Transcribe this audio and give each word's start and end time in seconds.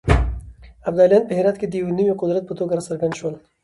ابدالیان 0.89 1.23
په 1.27 1.33
هرات 1.37 1.55
کې 1.59 1.67
د 1.69 1.73
يو 1.81 1.89
نوي 1.99 2.13
قدرت 2.21 2.43
په 2.47 2.53
توګه 2.59 2.73
راڅرګند 2.77 3.17
شول. 3.19 3.35